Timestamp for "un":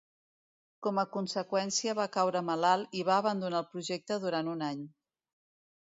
4.57-4.69